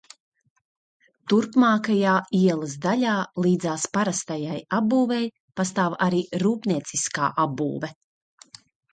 [1.31, 5.19] Turpmākajā ielas daļā līdzās parastajai apbūvei
[5.61, 7.91] pastāv arī rūpnieciskā apbūve.